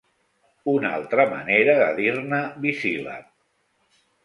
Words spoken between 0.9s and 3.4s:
altra manera de dir-ne bisíl·lab.